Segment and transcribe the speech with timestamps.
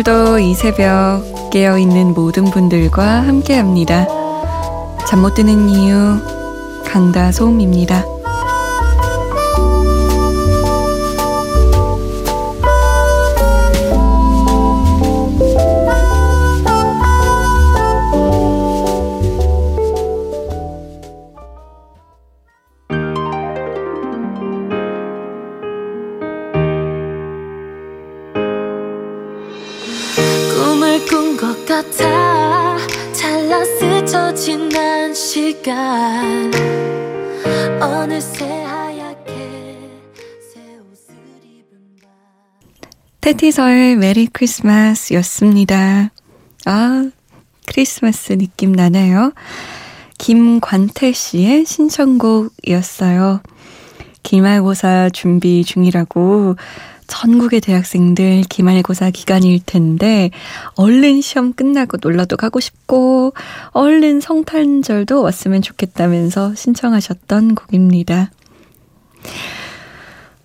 [0.00, 4.06] 오늘도 이 새벽 깨어 있는 모든 분들과 함께 합니다.
[5.06, 6.16] 잠 못 드는 이유,
[6.86, 8.09] 강다솜입니다.
[43.40, 46.10] 테티서의 메리 크리스마스 였습니다.
[46.66, 47.10] 아,
[47.66, 49.32] 크리스마스 느낌 나네요.
[50.18, 53.40] 김관태 씨의 신청곡이었어요.
[54.22, 56.56] 기말고사 준비 중이라고
[57.06, 60.30] 전국의 대학생들 기말고사 기간일 텐데
[60.74, 63.32] 얼른 시험 끝나고 놀러도 가고 싶고
[63.70, 68.30] 얼른 성탄절도 왔으면 좋겠다면서 신청하셨던 곡입니다.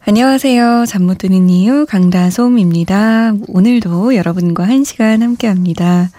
[0.08, 0.86] 안녕하세요.
[0.88, 3.34] 잠 못 드는 이유 강다솜입니다.
[3.48, 6.10] 오늘도 여러분과 한 시간 함께 합니다.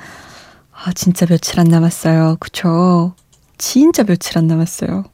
[0.73, 2.37] 아, 진짜 며칠 안 남았어요.
[2.41, 3.15] 그쵸?
[3.59, 5.05] 진짜 며칠 안 남았어요.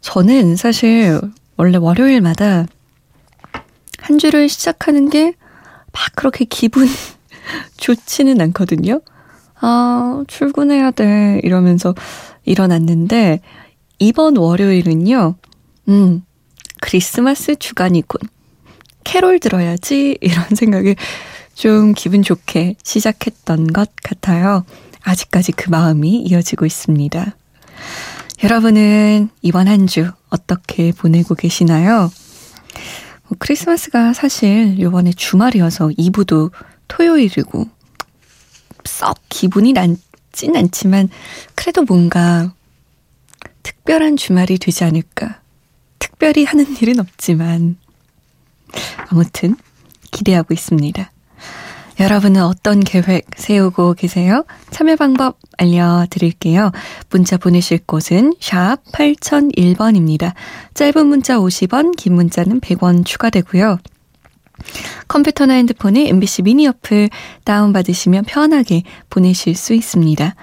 [0.00, 1.20] 저는 사실
[1.56, 2.66] 원래 월요일마다
[3.98, 5.34] 한 주를 시작하는 게
[5.94, 6.86] 막 그렇게 기분
[7.76, 9.02] 좋지는 않거든요.
[9.60, 11.38] 아, 출근해야 돼.
[11.44, 11.94] 이러면서
[12.46, 13.40] 일어났는데,
[13.98, 15.34] 이번 월요일은요,
[15.88, 16.24] 음,
[16.86, 18.20] 크리스마스 주간이군.
[19.04, 20.18] 캐롤 들어야지.
[20.20, 20.96] 이런 생각을
[21.54, 24.64] 좀 기분 좋게 시작했던 것 같아요.
[25.02, 27.36] 아직까지 그 마음이 이어지고 있습니다.
[28.42, 32.10] 여러분은 이번 한 주 어떻게 보내고 계시나요?
[33.28, 36.50] 뭐 크리스마스가 사실 요번에 주말이어서 2부도
[36.88, 37.68] 토요일이고
[38.84, 41.08] 썩 기분이 난진 않지만
[41.54, 42.52] 그래도 뭔가
[43.62, 45.41] 특별한 주말이 되지 않을까.
[46.22, 47.76] 특별히 하는 일은 없지만
[49.08, 49.56] 아무튼
[50.12, 51.10] 기대하고 있습니다.
[51.98, 54.44] 여러분은 어떤 계획 세우고 계세요?
[54.70, 56.70] 참여 방법 알려드릴게요.
[57.10, 60.34] 문자 보내실 곳은 샵 8001번입니다.
[60.74, 63.80] 짧은 문자 50원, 긴 문자는 100원 추가되고요.
[65.08, 67.10] 컴퓨터나 핸드폰에 MBC 미니 어플
[67.42, 70.36] 다운받으시면 편하게 보내실 수 있습니다.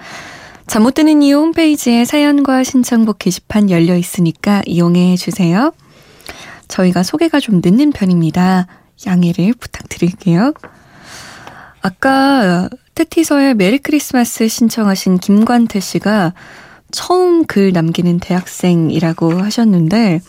[0.70, 5.72] 잠 못 드는 이유 홈페이지에 사연과 신청곡 게시판 열려 있으니까 이용해 주세요.
[6.68, 8.68] 저희가 소개가 좀 늦는 편입니다.
[9.04, 10.54] 양해를 부탁드릴게요.
[11.82, 16.34] 아까 테티서의 메리 크리스마스 신청하신 김관태 씨가
[16.92, 20.20] 처음 글 남기는 대학생이라고 하셨는데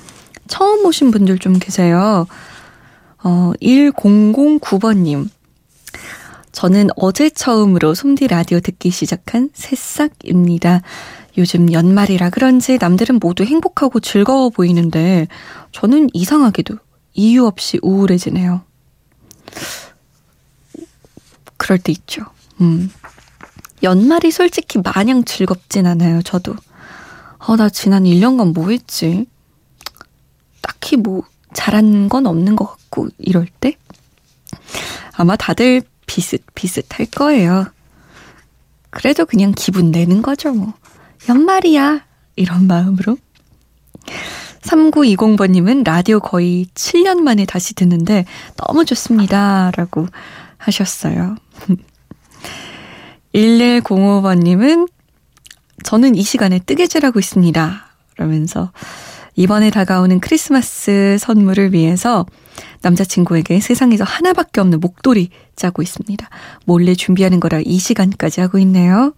[0.47, 2.25] 처음 오신 분들 좀 계세요.
[3.23, 5.29] 어, 1009번님.
[6.51, 10.81] 저는 어제 처음으로 솜디 라디오 듣기 시작한 새싹입니다.
[11.37, 15.27] 요즘 연말이라 그런지 남들은 모두 행복하고 즐거워 보이는데
[15.71, 16.75] 저는 이상하게도
[17.13, 18.61] 이유 없이 우울해지네요.
[21.57, 22.23] 그럴 때 있죠.
[22.59, 22.91] 음.
[23.83, 26.55] 연말이 솔직히 마냥 즐겁진 않아요, 저도.
[27.39, 29.25] 어, 나 지난 1년간 뭐 했지?
[30.61, 31.23] 딱히 뭐
[31.53, 33.75] 잘한 건 없는 것 같고, 이럴 때?
[35.13, 37.67] 아마 다들 비슷비슷할 거예요.
[38.89, 40.73] 그래도 그냥 기분 내는 거죠, 뭐.
[41.29, 42.05] 연말이야.
[42.35, 43.17] 이런 마음으로.
[44.61, 48.25] 3920번님은 라디오 거의 7년 만에 다시 듣는데
[48.57, 49.71] 너무 좋습니다.
[49.77, 50.07] 라고
[50.57, 51.37] 하셨어요.
[53.33, 54.89] 1105번님은
[55.83, 57.85] 저는 이 시간에 뜨개질하고 있습니다.
[58.13, 58.71] 그러면서
[59.35, 62.25] 이번에 다가오는 크리스마스 선물을 위해서
[62.81, 66.27] 남자친구에게 세상에서 하나밖에 없는 목도리 짜고 있습니다.
[66.65, 69.13] 몰래 준비하는 거라 이 시간까지 하고 있네요.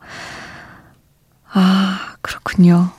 [1.52, 2.92] 아, 그렇군요.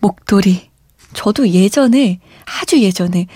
[0.00, 0.70] 목도리.
[1.12, 3.26] 저도 예전에, 아주 예전에,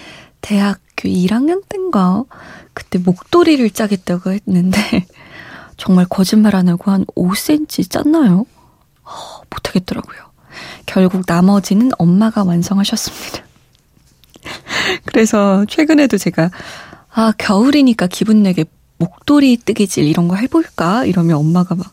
[0.40, 2.24] 대학교 1학년 땐가,
[2.72, 4.78] 그때 목도리를 짜겠다고 했는데
[5.76, 8.46] 정말 거짓말 안 하고 한 5cm 짰나요?
[9.02, 10.18] 어, 못하겠더라고요.
[10.86, 13.44] 결국 나머지는 엄마가 완성하셨습니다.
[15.06, 16.50] 그래서 최근에도 제가
[17.12, 18.64] 아 겨울이니까 기분 내게
[18.98, 21.92] 목도리 뜨개질 이런 거 해볼까 이러면 엄마가 막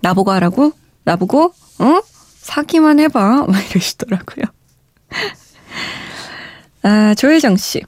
[0.00, 0.72] 나보고 하라고
[1.04, 2.00] 나보고 어
[2.38, 4.44] 사기만 해봐 막 이러시더라고요.
[6.82, 7.82] 아 조혜정 씨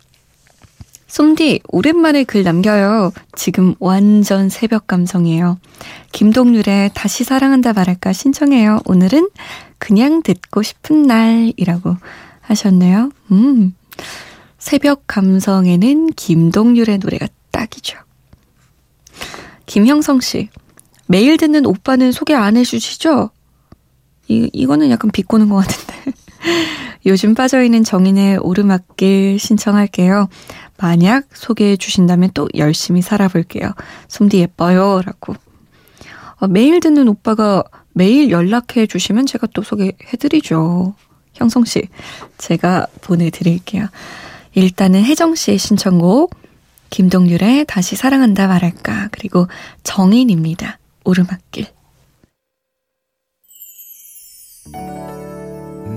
[1.13, 3.13] 솜디, 오랜만에 글 남겨요.
[3.37, 5.59] 지금 완전 새벽 감성이에요.
[6.13, 8.81] 김동률의 다시 사랑한다 말할까 신청해요.
[8.87, 9.29] 오늘은
[9.77, 11.99] 그냥 듣고 싶은 날이라고
[12.41, 13.11] 하셨네요.
[13.31, 13.75] 음.
[14.59, 17.99] 새벽 감성에는 김동률의 노래가 딱이죠.
[19.67, 20.49] 김형성 씨.
[21.07, 23.31] 매일 듣는 오빠는 소개 안 해주시죠?
[24.29, 26.13] 이, 이거는 약간 비꼬는 것 같은데.
[27.07, 30.29] 요즘 빠져있는 정인의 오르막길 신청할게요.
[30.79, 33.73] 만약 소개해 주신다면 또 열심히 살아볼게요.
[34.09, 35.03] 솜디 예뻐요.
[35.05, 35.35] 라고.
[36.37, 40.95] 어, 매일 듣는 오빠가 매일 연락해 주시면 제가 또 소개해 드리죠.
[41.43, 41.89] 형성 씨,
[42.39, 43.89] 제가 보내드릴게요.
[44.55, 46.35] 일단은 혜정 씨의 신청곡,
[46.91, 49.49] 김동률의 다시 사랑한다 말할까, 그리고
[49.83, 50.79] 정인입니다.
[51.05, 51.67] 오르막길.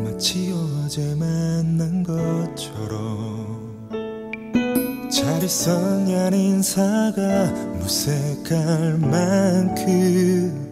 [0.04, 3.46] 마치 어제 만난 것처럼
[5.12, 10.65] 잘 있었냐 인사가 무색할 만큼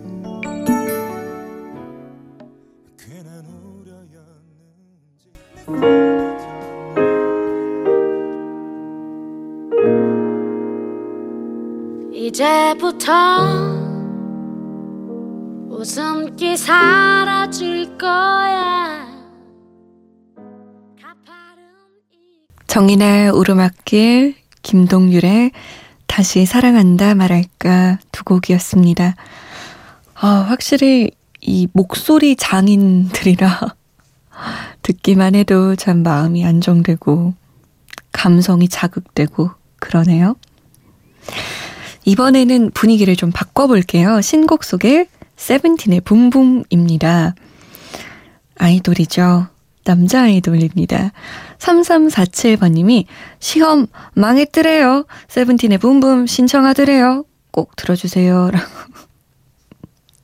[12.74, 13.14] 이제부터
[15.70, 19.06] 웃음기 사라질 거야.
[22.66, 25.52] 정인의 오르막길, 김동률의
[26.08, 29.16] 다시 사랑한다 말할까 두 곡이었습니다.
[30.16, 31.12] 아, 확실히
[31.42, 33.76] 이 목소리 장인들이라
[34.82, 37.36] 듣기만 해도 참 마음이 안정되고
[38.12, 40.36] 감성이 자극되고 그러네요.
[42.06, 44.22] 이번에는 분위기를 좀 바꿔볼게요.
[44.22, 47.36] 신곡 속에 세븐틴의 붐붐입니다.
[48.58, 49.48] 아이돌이죠.
[49.84, 51.12] 남자 아이돌입니다.
[51.60, 53.06] 3347번님이
[53.40, 55.06] 시험 망했더래요.
[55.28, 57.26] 세븐틴의 붐붐 신청하더래요.
[57.52, 58.52] 꼭 들어주세요.
[58.52, 58.66] 라고.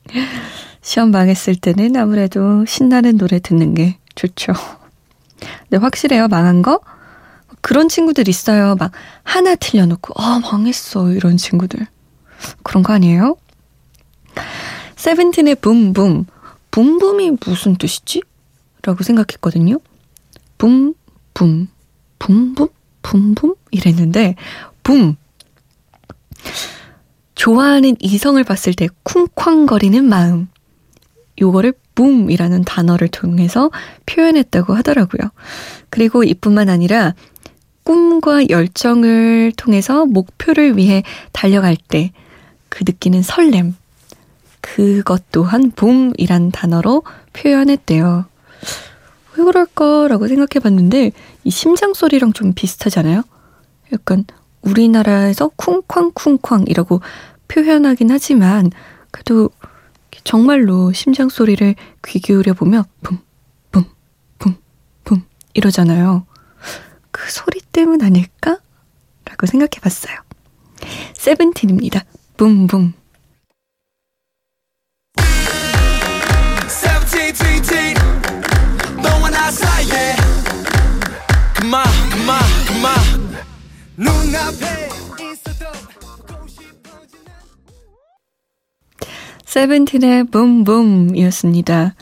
[0.82, 4.52] 시험 망했을 때는 아무래도 신나는 노래 듣는 게 좋죠.
[5.68, 6.28] 근데 확실해요.
[6.28, 6.80] 망한 거?
[7.60, 8.76] 그런 친구들 있어요.
[8.76, 8.92] 막
[9.22, 11.86] 하나 틀려놓고 아 망했어 이런 친구들.
[12.62, 13.36] 그런 거 아니에요?
[14.96, 16.26] 세븐틴의 붐붐.
[16.70, 18.22] 붐붐이 무슨 뜻이지?
[18.82, 19.78] 라고 생각했거든요.
[20.56, 20.94] 붐,
[21.34, 21.68] 붐,
[22.18, 22.68] 붐붐,
[23.02, 23.54] 붐붐?
[23.70, 24.36] 이랬는데,
[24.82, 25.16] 붐.
[27.34, 30.48] 좋아하는 이성을 봤을 때 쿵쾅거리는 마음.
[31.40, 33.70] 요거를 붐이라는 단어를 통해서
[34.06, 35.30] 표현했다고 하더라고요.
[35.88, 37.14] 그리고 이뿐만 아니라
[37.90, 41.02] 꿈과 열정을 통해서 목표를 위해
[41.32, 42.12] 달려갈 때
[42.70, 43.76] 그 느끼는 설렘.
[44.62, 47.02] 그것 또한 봄이란 단어로
[47.34, 48.24] 표현했대요.
[49.36, 51.12] 왜 그럴까라고 생각해 봤는데
[51.44, 53.22] 이 심장 소리랑 좀 비슷하잖아요.
[53.92, 54.24] 약간
[54.62, 57.00] 우리나라에서 쿵쾅쿵쾅이라고
[57.48, 58.70] 표현하긴 하지만
[59.10, 59.50] 그래도
[60.24, 61.74] 정말로 심장 소리를
[62.06, 63.18] 귀 기울여 보면 붐
[63.72, 63.84] 붐
[64.38, 64.56] 붐
[65.04, 65.22] 붐
[65.54, 66.26] 이러잖아요.
[67.20, 68.58] 그 소리 때문 아닐까?
[69.26, 70.16] 라고 생각해 봤어요.
[71.12, 72.04] 세븐틴입니다.
[83.96, 84.88] 눈앞에
[89.44, 91.94] 세븐틴의 붐붐이었습니다.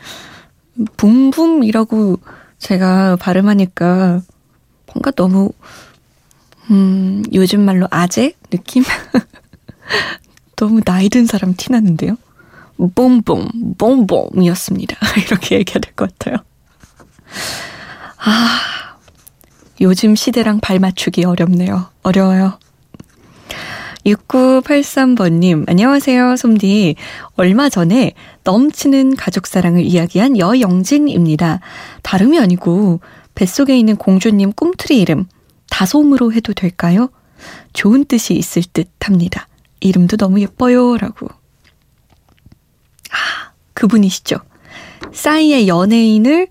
[0.97, 2.21] 붐붐이라고
[2.59, 4.23] 제가 발음하니까
[4.93, 5.51] 뭔가 너무
[6.71, 8.85] 음, 요즘 말로 아재 느낌?
[10.57, 12.17] 너무 나이 든 사람 티 나는데요.
[12.95, 13.23] bomb,
[13.79, 14.97] 봄봄이었습니다.
[15.27, 16.37] 이렇게 얘기해야 될 것 같아요.
[18.19, 18.97] 아,
[19.81, 21.87] 요즘 시대랑 발 맞추기 어렵네요.
[22.03, 22.59] 어려워요.
[24.07, 26.95] 6983번님, 안녕하세요, 솜디.
[27.37, 28.13] 얼마 전에
[28.45, 31.61] 넘치는 가족사랑을 이야기한 여영진입니다.
[32.03, 33.01] 다름이 아니고,
[33.39, 35.29] 뱃속에 있는 공주님 꿈틀이 이름,
[35.71, 37.09] 다솜으로 해도 될까요?
[37.73, 39.47] 좋은 뜻이 있을 듯 합니다.
[39.79, 40.97] 이름도 너무 예뻐요.
[40.97, 41.29] 라고.
[41.29, 44.39] 아, 그분이시죠.
[45.13, 46.49] 싸이의 연예인을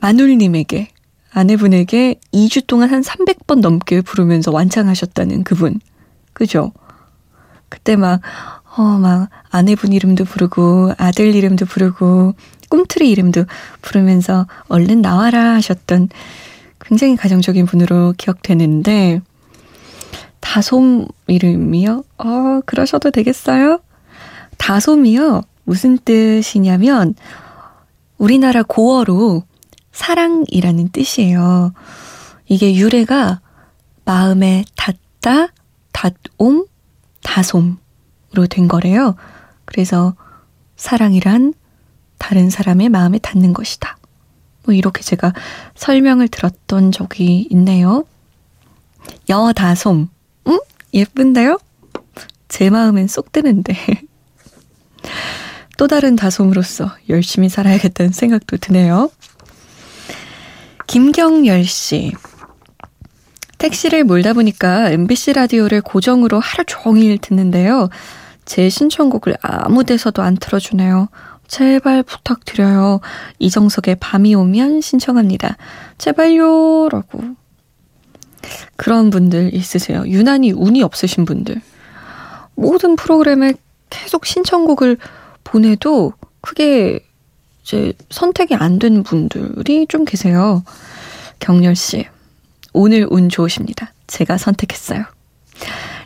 [0.00, 0.90] 마눌님에게,
[1.30, 5.80] 아내분에게 2주 동안 한 300번 넘게 부르면서 완창하셨다는 그분.
[6.34, 6.70] 그죠?
[7.70, 8.20] 그때 막,
[8.76, 12.34] 어, 막, 아내분 이름도 부르고, 아들 이름도 부르고,
[12.68, 13.44] 꿈틀이 이름도
[13.80, 16.10] 부르면서 얼른 나와라 하셨던
[16.80, 19.22] 굉장히 가정적인 분으로 기억되는데,
[20.40, 22.04] 다솜 이름이요?
[22.18, 23.80] 어, 그러셔도 되겠어요?
[24.58, 25.42] 다솜이요?
[25.64, 27.14] 무슨 뜻이냐면,
[28.18, 29.42] 우리나라 고어로
[29.92, 31.72] 사랑이라는 뜻이에요.
[32.46, 33.40] 이게 유래가
[34.04, 35.48] 마음에 닿다,
[35.92, 36.66] 닷옴,
[37.22, 37.85] 다솜으
[38.32, 39.16] 로된 거래요.
[39.64, 40.14] 그래서
[40.76, 41.54] 사랑이란
[42.18, 43.96] 다른 사람의 마음에 닿는 것이다.
[44.64, 45.32] 뭐 이렇게 제가
[45.74, 48.04] 설명을 들었던 적이 있네요.
[49.28, 50.08] 여다솜,
[50.48, 50.60] 음?
[50.92, 51.58] 예쁜데요?
[52.48, 53.74] 제 마음엔 쏙 드는데.
[55.76, 59.10] 또 다른 다솜으로서 열심히 살아야겠다는 생각도 드네요.
[60.86, 62.12] 김경열 씨.
[63.58, 67.88] 택시를 몰다 보니까 MBC 라디오를 고정으로 하루 종일 듣는데요.
[68.44, 71.08] 제 신청곡을 아무 데서도 안 틀어주네요.
[71.48, 73.00] 제발 부탁드려요.
[73.38, 75.56] 이정석의 밤이 오면 신청합니다.
[75.98, 76.88] 제발요.
[76.90, 77.20] 라고.
[78.76, 80.04] 그런 분들 있으세요.
[80.06, 81.60] 유난히 운이 없으신 분들.
[82.54, 83.54] 모든 프로그램에
[83.90, 84.98] 계속 신청곡을
[85.44, 87.00] 보내도 크게
[87.62, 90.62] 이제 선택이 안 된 분들이 좀 계세요.
[91.40, 92.06] 경렬 씨.
[92.76, 93.94] 오늘 운 좋으십니다.
[94.06, 95.04] 제가 선택했어요.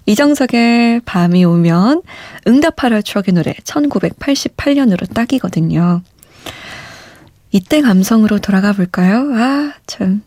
[0.06, 2.02] 이정석의 밤이 오면
[2.46, 6.02] 응답하라 추억의 노래 1988년으로 딱이거든요.
[7.50, 9.32] 이때 감성으로 돌아가 볼까요?
[9.34, 10.22] 아, 참.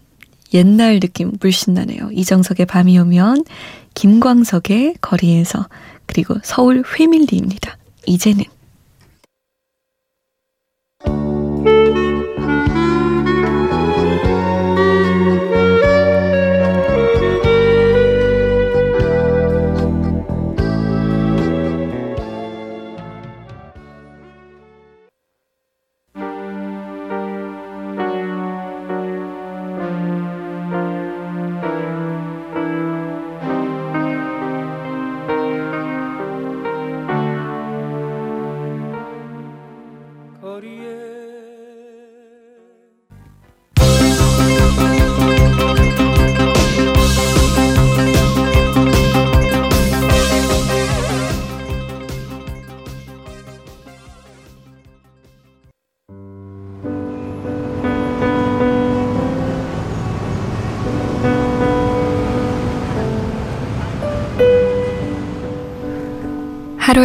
[0.53, 2.09] 옛날 느낌 물씬 나네요.
[2.11, 3.45] 이정석의 밤이 오면
[3.93, 5.67] 김광석의 거리에서
[6.05, 7.77] 그리고 서울 회밀리입니다.
[8.05, 8.43] 이제는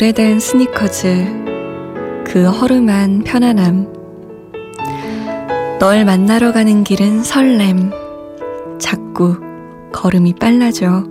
[0.00, 1.26] 오래된 스니커즈,
[2.24, 3.88] 그 허름한 편안함.
[5.80, 7.90] 널 만나러 가는 길은 설렘.
[8.78, 9.40] 자꾸
[9.92, 11.02] 걸음이 빨라져.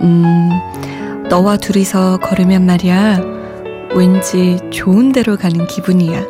[0.00, 0.48] 음,
[1.28, 3.20] 너와 둘이서 걸으면 말이야.
[3.96, 6.24] 왠지 좋은 데로 가는 기분이야.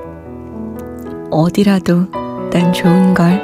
[1.31, 2.07] 어디라도
[2.51, 3.43] 난 좋은 걸.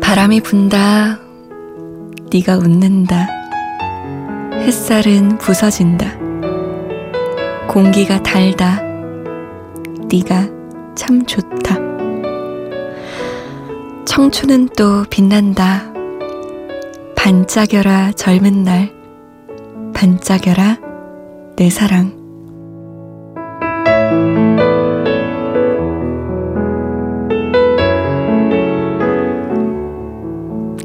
[0.00, 1.20] 바람이 분다.
[2.32, 3.39] 네가 웃는다.
[4.60, 6.16] 햇살은 부서진다.
[7.68, 8.82] 공기가 달다.
[10.08, 10.48] 네가
[10.94, 11.78] 참 좋다.
[14.04, 15.84] 청춘은 또 빛난다.
[17.16, 18.92] 반짝여라 젊은 날.
[19.94, 20.78] 반짝여라
[21.56, 22.18] 내 사랑.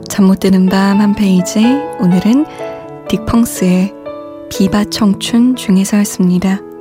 [0.09, 1.59] 잠 못 드는 밤 한 페이지.
[1.99, 2.45] 오늘은
[3.09, 3.93] 딕펑스의
[4.49, 6.74] 비바 청춘 중에서였습니다.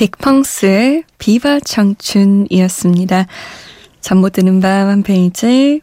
[0.00, 3.26] 딕펑스의 비바 청춘이었습니다.
[4.00, 5.82] 잠 못 드는 밤 한 페이지.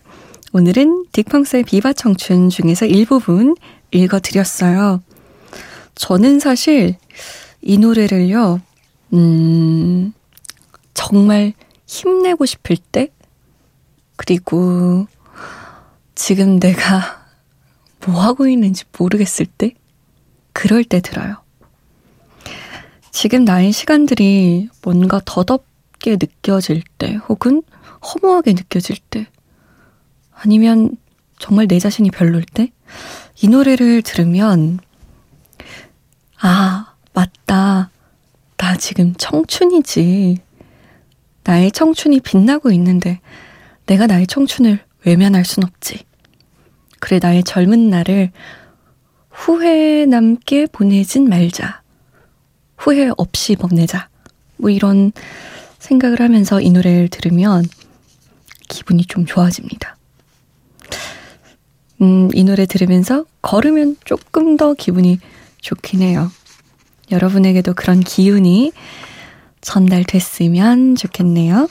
[0.53, 3.55] 오늘은 딕펑스의 비바 청춘 중에서 일부분
[3.91, 5.03] 읽어드렸어요.
[5.93, 6.95] 저는 사실
[7.61, 8.59] 이 노래를요,
[9.13, 10.13] 음,
[10.95, 11.53] 정말
[11.85, 13.11] 힘내고 싶을 때,
[14.15, 15.05] 그리고
[16.15, 17.27] 지금 내가
[18.03, 19.75] 뭐 하고 있는지 모르겠을 때,
[20.53, 21.35] 그럴 때 들어요.
[23.19, 27.63] 지금 나의 시간들이 뭔가 더덥게 느껴질 때, 혹은
[28.05, 29.25] 허무하게 느껴질 때,
[30.31, 30.95] 아니면
[31.39, 32.71] 정말 내 자신이 별로일 때,
[33.41, 34.77] 이 노래를 들으면,
[36.39, 37.89] 아, 맞다.
[38.57, 40.37] 난나 지금 청춘이지.
[41.43, 43.19] 나의 청춘이 빛나고 있는데
[43.87, 46.05] 내가 나의 청춘을 외면할 순 없지.
[46.99, 48.31] 그래, 나의 젊은 날을
[49.31, 51.81] 후회 남게 보내진 말자.
[52.77, 54.07] 후회 없이 보내자.
[54.57, 55.11] 뭐 이런
[55.79, 57.65] 생각을 하면서 이 노래를 들으면
[58.69, 59.97] 기분이 좀 좋아집니다.
[62.01, 65.19] 음, 이 노래 들으면서 걸으면 조금 더 기분이
[65.61, 66.31] 좋긴 해요.
[67.11, 68.71] 여러분에게도 그런 기운이
[69.61, 71.67] 전달됐으면 좋겠네요.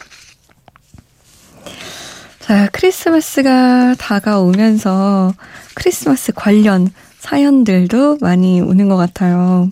[2.41, 5.35] 자, 크리스마스가 다가오면서
[5.75, 9.71] 크리스마스 관련 사연들도 많이 오는 것 같아요.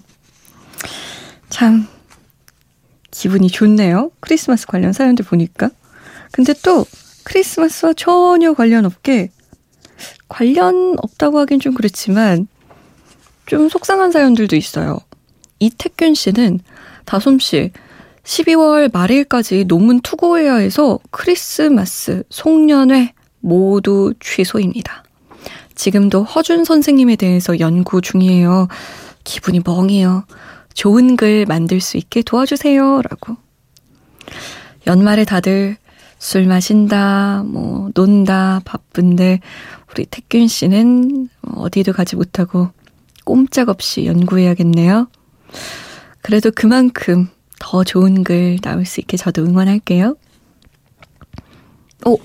[1.54, 1.86] 참,
[3.12, 4.10] 기분이 좋네요.
[4.18, 5.70] 크리스마스 관련 사연들 보니까.
[6.32, 6.84] 근데 또
[7.22, 9.30] 크리스마스와 전혀 관련 없게
[10.26, 12.48] 관련 없다고 하긴 좀 그렇지만
[13.46, 14.98] 좀 속상한 사연들도 있어요.
[15.60, 16.58] 이태균 씨는
[17.04, 17.70] 다솜 씨
[18.24, 25.04] 12월 말일까지 논문 투고해야 해서 크리스마스, 송년회 모두 취소입니다.
[25.76, 28.66] 지금도 허준 선생님에 대해서 연구 중이에요.
[29.22, 30.24] 기분이 멍해요.
[30.74, 33.02] 좋은 글 만들 수 있게 도와주세요.
[33.02, 33.36] 라고.
[34.86, 35.76] 연말에 다들
[36.18, 39.40] 술 마신다, 뭐, 논다, 바쁜데,
[39.90, 42.70] 우리 태균 씨는 어디도 가지 못하고
[43.24, 45.08] 꼼짝없이 연구해야겠네요.
[46.20, 47.28] 그래도 그만큼
[47.58, 50.16] 더 좋은 글 나올 수 있게 저도 응원할게요.
[52.06, 52.18] 오,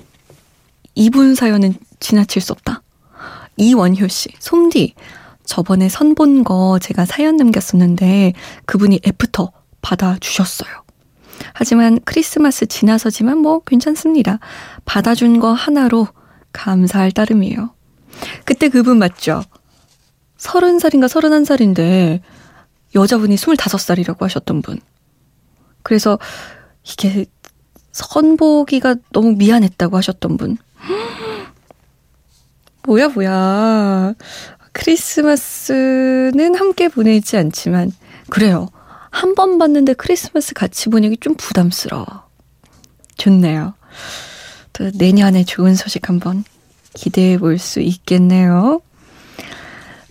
[0.94, 2.82] 이분 사연은 지나칠 수 없다.
[3.56, 4.94] 이원효 씨, 솜디.
[5.50, 8.34] 저번에 선본 거 제가 사연 남겼었는데
[8.66, 9.50] 그분이 애프터
[9.82, 10.70] 받아주셨어요.
[11.54, 14.38] 하지만 크리스마스 지나서지만 뭐 괜찮습니다.
[14.84, 16.06] 받아준 거 하나로
[16.52, 17.74] 감사할 따름이에요.
[18.44, 19.42] 그때 그분 맞죠?
[20.36, 22.22] 서른 살인가 서른한 살인데
[22.94, 24.78] 여자분이 스물다섯 살이라고 하셨던 분.
[25.82, 26.20] 그래서
[26.84, 27.26] 이게
[27.90, 30.58] 선보기가 너무 미안했다고 하셨던 분.
[32.86, 34.14] 뭐야, 뭐야.
[34.72, 37.92] 크리스마스는 함께 보내지 않지만,
[38.28, 38.68] 그래요.
[39.10, 42.06] 한 번 봤는데 크리스마스 같이 보내기 좀 부담스러워.
[43.16, 43.74] 좋네요.
[44.72, 46.44] 또 내년에 좋은 소식 한번
[46.94, 48.80] 기대해 볼 수 있겠네요.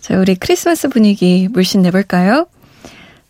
[0.00, 2.46] 자, 우리 크리스마스 분위기 물씬 내볼까요?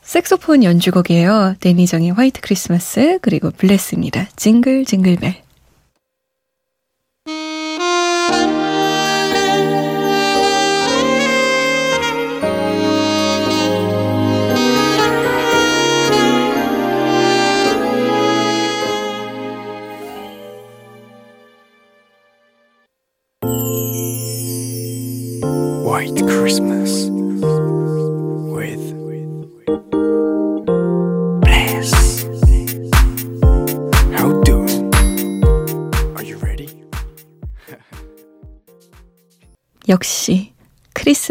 [0.03, 1.55] 색소폰 연주곡이에요.
[1.61, 4.29] 데니정의 화이트 크리스마스, 그리고 블레스입니다.
[4.35, 5.37] 징글, 징글벨.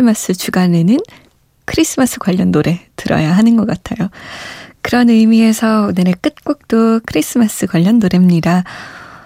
[0.09, 0.97] 크리스마스 주간에는
[1.65, 4.09] 크리스마스 관련 노래 들어야 하는 것 같아요.
[4.81, 8.63] 그런 의미에서 오늘의 끝곡도 크리스마스 관련 노래입니다.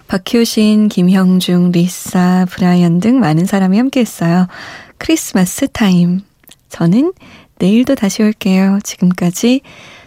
[0.09, 4.47] 박효신, 김형중, 리사, 브라이언 등 많은 사람이 함께 했어요.
[4.97, 6.19] Christmas Time.
[6.67, 7.13] 저는
[7.59, 8.79] 내일도 다시 올게요.
[8.83, 9.61] 지금까지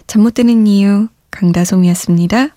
[0.07, 2.49] 잠 못 드는 이유 강다솜이었습니다.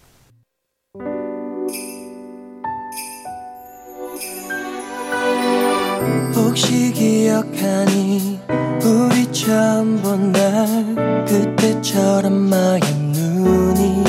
[6.36, 6.89] 혹시
[7.30, 8.40] 기억하니
[8.84, 12.82] 우리 처음 본 날 그때처럼 마의
[13.14, 14.04] 눈이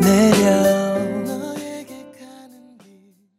[0.00, 0.81] 내려